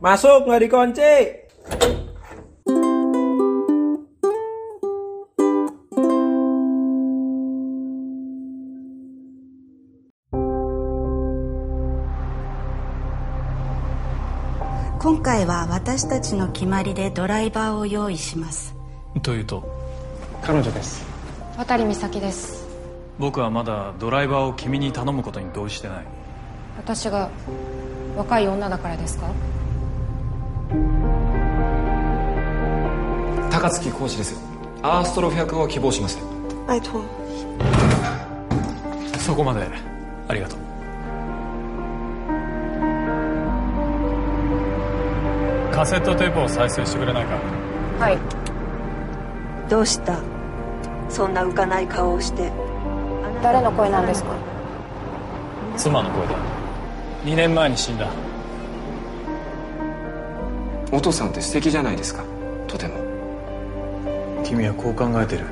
[0.00, 1.04] Masuk nggak dikunci.
[15.00, 18.74] “今回は私たちの決まりでドライバーを用意します。
[19.22, 19.62] というと？
[20.42, 21.06] 彼女です。
[21.56, 22.66] 渡美咲です。
[23.18, 26.04] 僕はまだドライバーを君に頼むことに同意してない。
[26.76, 27.30] 私が
[28.16, 29.30] 若い女だからですか？
[33.64, 34.38] 高槻講師です
[34.82, 36.18] アーストロフ役を希望します。
[36.66, 37.02] 拜托，
[39.18, 39.66] そこまで
[40.28, 40.58] ありがとう。
[45.72, 47.38] カセットテープを再生してくれないか？
[48.04, 48.18] はい。
[49.70, 50.18] どうした？
[51.08, 52.52] そんな浮かない顔をして。
[53.42, 54.36] 誰の声なんですか？
[55.78, 56.34] 妻の声だ。
[57.24, 58.10] 2年前に死んだ。
[60.92, 62.23] お父さんって素敵じゃないですか
[64.54, 65.46] 君はこう考えてる。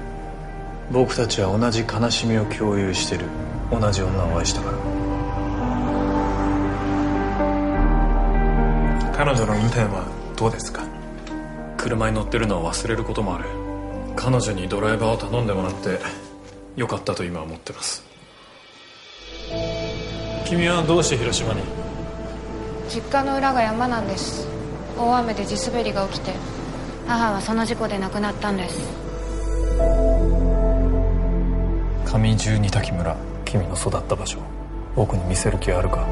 [0.92, 3.24] 僕たちは同じ悲しみを共有してる。
[3.68, 4.78] 同じ女を愛したから。
[9.12, 10.84] 彼女の運転はどうですか？
[11.76, 13.46] 車に乗ってるのを忘れることもある。
[14.14, 15.98] 彼女にドライバーを頼んでもらって
[16.76, 18.04] よかったと今は思ってます。
[20.46, 21.62] 君はどうして広島に？
[22.88, 24.46] 実家の裏が山なんです。
[24.96, 26.34] 大雨で地滑りが起きて
[27.12, 28.90] 母はその事故で亡くなったんです。
[32.06, 34.38] 上十二滝村君の育った場所
[34.96, 36.06] 僕に見せる気はあるか？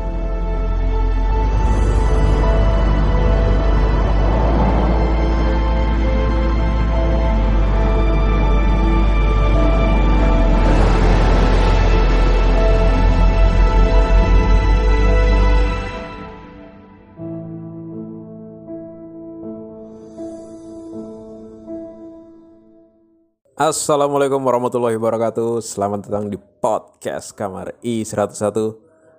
[23.60, 25.60] Assalamualaikum warahmatullahi wabarakatuh.
[25.60, 28.56] Selamat datang di podcast Kamar I101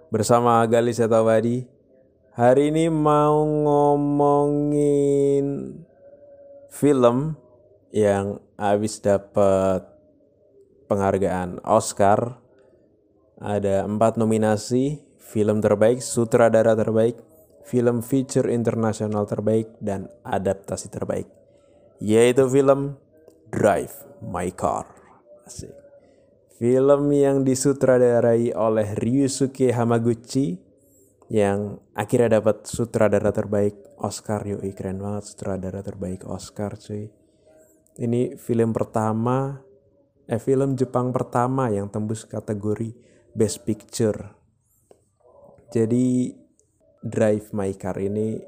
[0.09, 1.69] bersama Gali Setawadi.
[2.33, 5.45] Hari ini mau ngomongin
[6.73, 7.37] film
[7.93, 9.85] yang habis dapat
[10.89, 12.41] penghargaan Oscar.
[13.37, 17.21] Ada empat nominasi, film terbaik, sutradara terbaik,
[17.61, 21.29] film feature internasional terbaik, dan adaptasi terbaik.
[22.01, 22.97] Yaitu film
[23.51, 24.87] Drive My Car.
[25.43, 25.75] Asik.
[26.55, 30.55] Film yang disutradarai oleh Ryusuke Hamaguchi
[31.27, 34.47] yang akhirnya dapat sutradara terbaik Oscar.
[34.47, 37.11] Yoi keren banget sutradara terbaik Oscar cuy.
[37.99, 39.59] Ini film pertama
[40.31, 42.95] eh film Jepang pertama yang tembus kategori
[43.35, 44.31] Best Picture.
[45.75, 46.31] Jadi
[47.03, 48.39] Drive My Car ini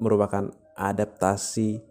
[0.00, 1.84] merupakan adaptasi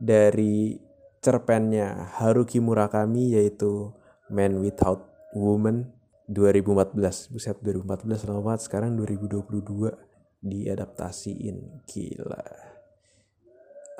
[0.00, 0.88] dari
[1.20, 3.92] cerpennya Haruki Murakami yaitu
[4.32, 5.04] Man Without
[5.36, 5.92] Woman
[6.32, 8.60] 2014 buset 2014 lama banget.
[8.66, 9.92] Sekarang 2022
[10.40, 11.84] diadaptasiin.
[11.84, 12.44] Gila.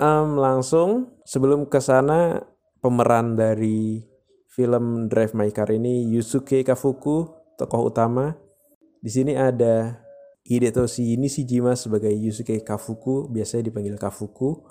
[0.00, 2.40] Um, langsung sebelum ke sana
[2.80, 4.00] pemeran dari
[4.48, 7.28] film Drive My Car ini Yusuke Kafuku
[7.60, 8.32] tokoh utama.
[9.00, 10.00] Di sini ada
[10.48, 14.64] Hidetoshi Nishijima sebagai Yusuke Kafuku biasanya dipanggil Kafuku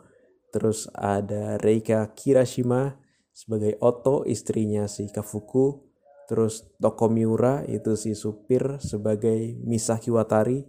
[0.49, 2.97] Terus ada Reika Kirashima
[3.29, 5.85] sebagai Oto istrinya si Kafuku.
[6.29, 10.65] Terus Toko Miura itu si supir sebagai Misaki Watari.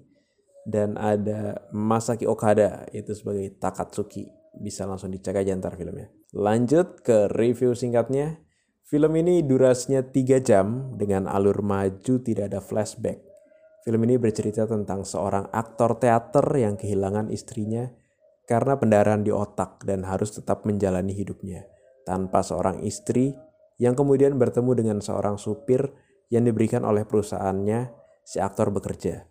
[0.61, 4.29] Dan ada Masaki Okada itu sebagai Takatsuki.
[4.61, 6.13] Bisa langsung dicek aja ntar filmnya.
[6.37, 8.45] Lanjut ke review singkatnya.
[8.85, 13.23] Film ini durasinya 3 jam dengan alur maju tidak ada flashback.
[13.87, 17.89] Film ini bercerita tentang seorang aktor teater yang kehilangan istrinya
[18.51, 21.71] karena pendarahan di otak dan harus tetap menjalani hidupnya
[22.03, 23.31] tanpa seorang istri
[23.79, 25.87] yang kemudian bertemu dengan seorang supir
[26.35, 27.95] yang diberikan oleh perusahaannya
[28.27, 29.31] si aktor bekerja.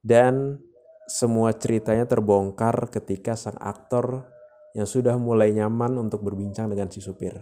[0.00, 0.56] Dan
[1.04, 4.24] semua ceritanya terbongkar ketika sang aktor
[4.72, 7.36] yang sudah mulai nyaman untuk berbincang dengan si supir.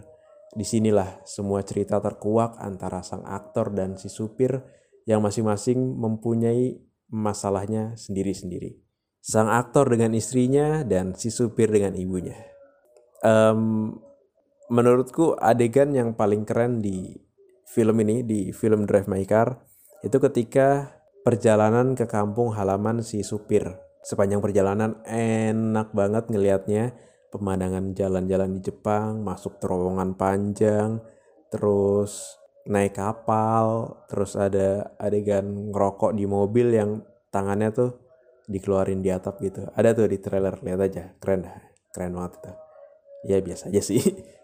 [0.51, 4.59] Di sinilah semua cerita terkuak antara sang aktor dan si supir
[5.07, 6.75] yang masing-masing mempunyai
[7.07, 8.86] masalahnya sendiri-sendiri
[9.27, 12.39] sang aktor dengan istrinya dan si supir dengan ibunya.
[13.19, 13.91] Um,
[14.71, 17.11] menurutku adegan yang paling keren di
[17.67, 19.59] film ini di film Drive My Car
[19.99, 20.95] itu ketika
[21.27, 23.67] perjalanan ke kampung halaman si supir.
[23.99, 26.95] Sepanjang perjalanan enak banget ngelihatnya
[27.27, 31.03] pemandangan jalan-jalan di Jepang, masuk terowongan panjang,
[31.51, 38.06] terus naik kapal, terus ada adegan ngerokok di mobil yang tangannya tuh
[38.47, 39.67] dikeluarin di atap gitu.
[39.75, 41.03] Ada tuh di trailer lihat aja.
[41.19, 41.55] Keren dah
[41.91, 42.51] keren banget itu.
[43.27, 44.01] Ya biasa aja sih.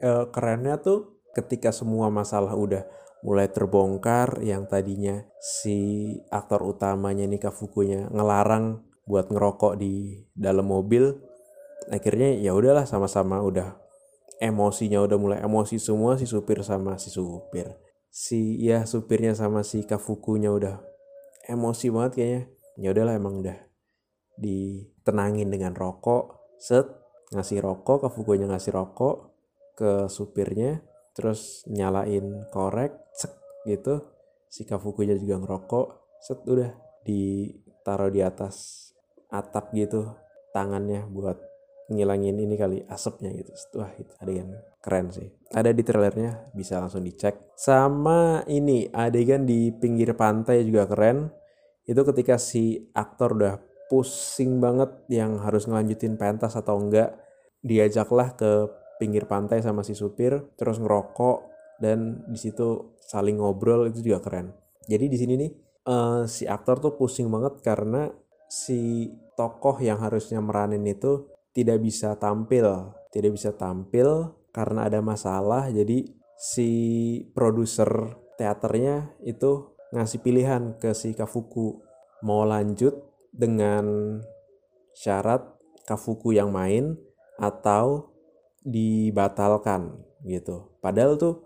[0.00, 2.88] Eh, kerennya tuh ketika semua masalah udah
[3.20, 11.20] mulai terbongkar yang tadinya si aktor utamanya nih Kafukunya ngelarang buat ngerokok di dalam mobil
[11.92, 13.76] akhirnya ya udahlah sama-sama udah
[14.40, 17.68] emosinya udah mulai emosi semua si supir sama si supir.
[18.08, 20.80] Si ya supirnya sama si Kafukunya udah
[21.46, 22.42] emosi banget kayaknya
[22.78, 23.58] ya udahlah emang udah
[24.40, 26.86] ditenangin dengan rokok set
[27.30, 29.30] ngasih rokok Kafukunya ngasih rokok
[29.78, 30.82] ke supirnya
[31.14, 33.32] terus nyalain korek cek
[33.66, 34.02] gitu.
[34.50, 35.86] Si Kafukunya juga ngerokok
[36.18, 36.70] set udah
[37.06, 38.90] ditaruh di atas
[39.30, 40.10] atap gitu
[40.50, 41.38] tangannya buat
[41.90, 43.50] ngilangin ini kali asapnya gitu.
[43.78, 45.30] Wah itu adegan keren sih.
[45.54, 47.54] Ada di trailernya bisa langsung dicek.
[47.54, 51.30] Sama ini adegan di pinggir pantai juga keren
[51.90, 53.58] itu ketika si aktor udah
[53.90, 57.18] pusing banget yang harus ngelanjutin pentas atau enggak
[57.66, 58.70] diajaklah ke
[59.02, 61.50] pinggir pantai sama si supir terus ngerokok
[61.82, 64.54] dan di situ saling ngobrol itu juga keren.
[64.86, 65.50] Jadi di sini nih
[65.90, 68.06] eh, si aktor tuh pusing banget karena
[68.46, 75.68] si tokoh yang harusnya meranin itu tidak bisa tampil tidak bisa tampil karena ada masalah.
[75.68, 76.06] Jadi
[76.38, 76.70] si
[77.34, 81.82] produser teaternya itu ngasih pilihan ke si Kafuku
[82.22, 82.94] mau lanjut
[83.30, 84.18] dengan
[84.94, 85.42] syarat
[85.86, 86.94] Kafuku yang main
[87.40, 88.14] atau
[88.62, 90.76] dibatalkan gitu.
[90.78, 91.42] Padahal tuh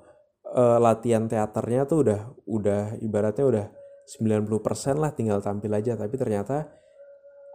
[0.50, 3.67] eh, latihan teaternya tuh udah udah ibaratnya udah
[4.05, 6.69] 90% lah tinggal tampil aja tapi ternyata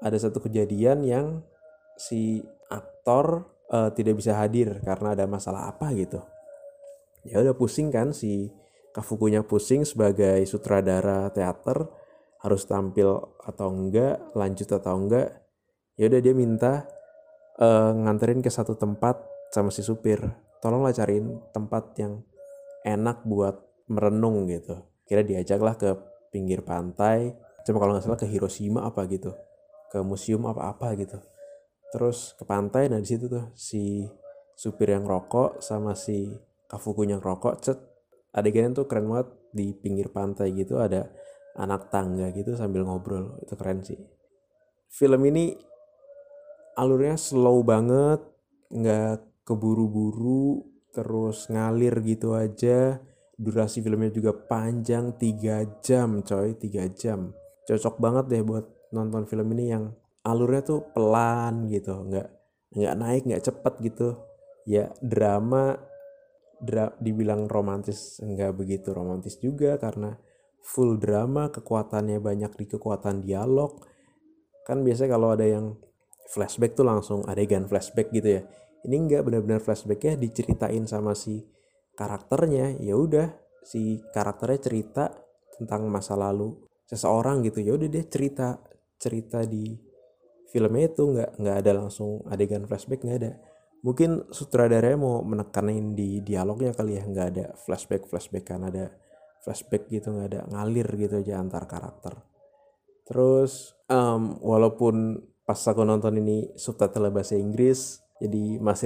[0.01, 1.45] ada satu kejadian yang
[2.00, 6.24] si aktor eh, tidak bisa hadir karena ada masalah apa gitu.
[7.27, 8.50] Ya udah pusing kan si
[8.89, 11.86] Kafukunya pusing sebagai sutradara teater
[12.39, 15.45] harus tampil atau enggak, lanjut atau enggak.
[16.00, 16.88] Ya udah dia minta
[17.59, 19.19] eh, nganterin ke satu tempat
[19.53, 20.24] sama si supir.
[20.59, 22.24] Tolonglah cariin tempat yang
[22.83, 23.59] enak buat
[23.91, 24.80] merenung gitu.
[25.06, 25.89] Kira diajaklah ke
[26.30, 27.33] pinggir pantai
[27.65, 29.33] cuma kalau nggak salah ke Hiroshima apa gitu
[29.89, 31.18] ke museum apa-apa gitu.
[31.89, 34.06] Terus ke pantai nah di situ tuh si
[34.53, 36.30] supir yang rokok sama si
[36.69, 37.88] Kafukunya yang rokok cet
[38.35, 41.09] adegannya tuh keren banget di pinggir pantai gitu ada
[41.57, 43.97] anak tangga gitu sambil ngobrol itu keren sih.
[44.89, 45.53] Film ini
[46.77, 48.21] alurnya slow banget
[48.69, 53.01] nggak keburu-buru terus ngalir gitu aja.
[53.39, 57.31] Durasi filmnya juga panjang 3 jam coy 3 jam.
[57.63, 59.95] Cocok banget deh buat nonton film ini yang
[60.27, 62.27] alurnya tuh pelan gitu nggak
[62.75, 64.09] nggak naik nggak cepet gitu.
[64.67, 65.79] Ya drama
[66.59, 70.15] dra dibilang romantis nggak begitu romantis juga karena
[70.59, 73.79] full drama kekuatannya banyak di kekuatan dialog.
[74.67, 75.79] Kan biasanya kalau ada yang
[76.29, 78.41] flashback tuh langsung adegan flashback gitu ya.
[78.85, 81.41] Ini enggak benar-benar flashbacknya diceritain sama si
[81.95, 82.77] karakternya.
[82.79, 83.33] Ya udah
[83.63, 85.06] si karakternya cerita
[85.57, 87.63] tentang masa lalu seseorang gitu.
[87.63, 88.59] Ya udah dia cerita
[89.00, 89.79] cerita di
[90.51, 93.31] filmnya itu nggak nggak ada langsung adegan flashback nggak ada
[93.79, 98.91] mungkin sutradaranya mau menekanin di dialognya kali ya nggak ada flashback flashback kan ada
[99.43, 102.19] flashback gitu nggak ada ngalir gitu aja antar karakter.
[103.07, 105.17] Terus um, walaupun
[105.47, 108.85] pas aku nonton ini subtitle bahasa Inggris jadi masih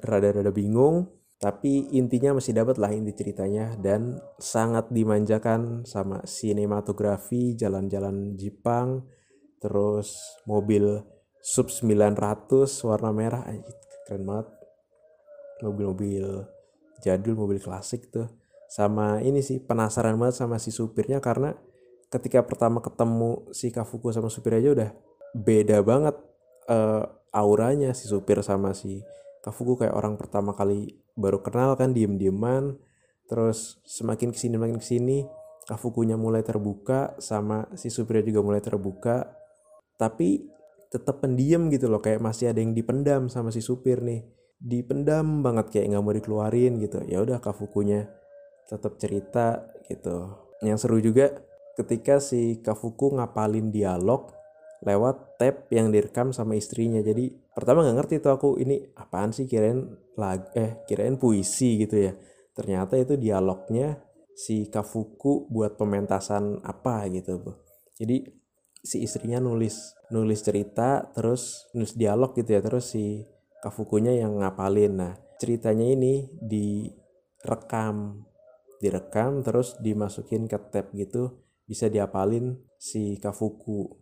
[0.00, 8.34] rada-rada bingung tapi intinya masih dapat lah inti ceritanya dan sangat dimanjakan sama sinematografi jalan-jalan
[8.34, 9.06] Jepang
[9.62, 10.16] terus
[10.48, 10.98] mobil
[11.38, 13.44] sub 900 warna merah
[14.08, 14.48] keren banget.
[15.60, 16.24] Mobil-mobil
[17.04, 18.32] jadul mobil klasik tuh.
[18.72, 21.52] Sama ini sih penasaran banget sama si supirnya karena
[22.08, 24.90] ketika pertama ketemu si Kafuku sama supir aja udah
[25.36, 26.16] beda banget
[26.72, 27.04] uh,
[27.36, 29.04] auranya si supir sama si
[29.44, 29.84] Kafuku.
[29.84, 32.80] Kayak orang pertama kali baru kenal kan diem-dieman.
[33.28, 35.28] Terus semakin ke sini makin ke sini
[35.68, 39.36] Kafukunya mulai terbuka sama si supirnya juga mulai terbuka.
[40.00, 40.57] Tapi
[40.88, 44.24] tetap pendiam gitu loh kayak masih ada yang dipendam sama si supir nih.
[44.58, 47.04] Dipendam banget kayak nggak mau dikeluarin gitu.
[47.06, 48.08] Ya udah Kafukunya
[48.66, 50.34] tetap cerita gitu.
[50.64, 51.30] Yang seru juga
[51.78, 54.34] ketika si Kafuku ngapalin dialog
[54.82, 56.98] lewat tab yang direkam sama istrinya.
[57.04, 59.86] Jadi pertama nggak ngerti tuh aku ini apaan sih kirain
[60.18, 62.12] lag eh kirain puisi gitu ya.
[62.56, 64.02] Ternyata itu dialognya
[64.34, 67.42] si Kafuku buat pementasan apa gitu
[67.98, 68.22] jadi
[68.82, 73.26] si istrinya nulis nulis cerita terus nulis dialog gitu ya terus si
[73.58, 74.94] Kafukunya yang ngapalin.
[74.94, 78.28] Nah ceritanya ini direkam
[78.78, 83.92] direkam terus dimasukin ke tab gitu bisa diapalin si Kafuku.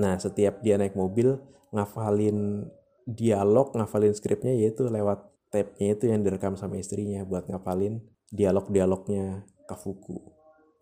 [0.00, 1.38] Nah, setiap dia naik mobil,
[1.70, 2.66] ngafalin
[3.06, 8.00] dialog, ngafalin skripnya yaitu lewat tape-nya itu yang direkam sama istrinya buat ngafalin
[8.32, 10.18] dialog-dialognya Kafuku.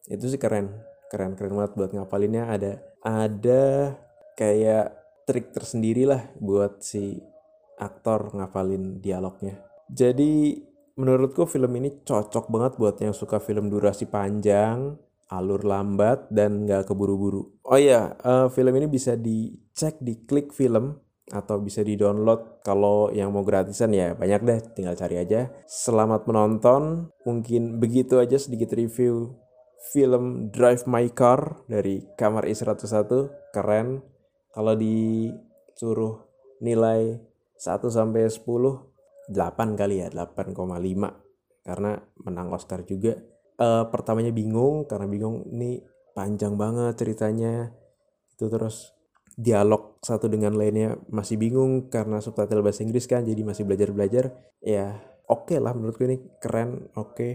[0.09, 0.73] Itu sih keren,
[1.11, 2.47] keren keren banget buat ngapalinnya.
[2.47, 3.63] Ada ada
[4.39, 4.87] kayak
[5.27, 7.19] trik tersendiri lah buat si
[7.77, 9.59] aktor ngafalin dialognya.
[9.91, 10.63] Jadi
[10.95, 14.95] menurutku film ini cocok banget buat yang suka film durasi panjang,
[15.33, 17.59] alur lambat dan nggak keburu-buru.
[17.67, 20.95] Oh iya, uh, film ini bisa dicek di klik film
[21.31, 24.15] atau bisa di-download kalau yang mau gratisan ya.
[24.19, 25.51] Banyak deh tinggal cari aja.
[25.67, 27.11] Selamat menonton.
[27.23, 29.35] Mungkin begitu aja sedikit review
[29.81, 33.09] film Drive My Car dari Kamar I101
[33.57, 34.05] keren.
[34.53, 36.27] Kalau disuruh
[36.61, 37.17] nilai
[37.57, 38.91] 1 sampai 10
[39.31, 40.59] 8 kali ya 8,5
[41.65, 41.93] karena
[42.27, 43.15] menang Oscar juga.
[43.61, 45.81] Uh, pertamanya bingung karena bingung ini
[46.13, 47.71] panjang banget ceritanya.
[48.35, 48.97] Itu terus
[49.39, 54.35] dialog satu dengan lainnya masih bingung karena subtitle bahasa Inggris kan jadi masih belajar-belajar.
[54.65, 54.99] Ya
[55.31, 57.15] oke okay lah menurutku ini keren oke.
[57.17, 57.33] Okay.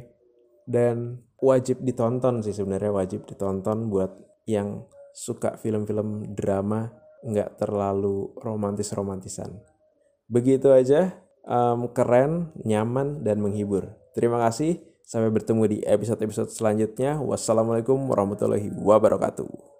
[0.66, 4.10] dan wajib ditonton sih sebenarnya wajib ditonton buat
[4.50, 6.92] yang suka film-film drama
[7.26, 9.50] nggak terlalu romantis-romantisan.
[10.26, 11.14] Begitu aja
[11.46, 13.90] um, keren nyaman dan menghibur.
[14.14, 17.22] Terima kasih sampai bertemu di episode-episode selanjutnya.
[17.22, 19.75] Wassalamualaikum warahmatullahi wabarakatuh